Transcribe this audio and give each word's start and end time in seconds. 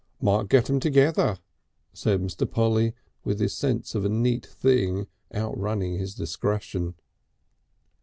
"Might 0.19 0.49
get 0.49 0.67
'em 0.67 0.79
together," 0.79 1.37
said 1.93 2.21
Mr. 2.21 2.49
Polly, 2.49 2.95
with 3.23 3.39
his 3.39 3.53
sense 3.53 3.93
of 3.93 4.03
a 4.03 4.09
neat 4.09 4.43
thing 4.43 5.05
outrunning 5.31 5.99
his 5.99 6.15
discretion. 6.15 6.95